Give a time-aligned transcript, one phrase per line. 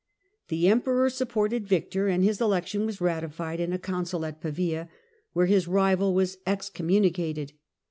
[0.47, 4.89] The Emperor supported Victor, and his election was ratified in a Council at Pavia,
[5.33, 7.51] where his rival was excommuni cated.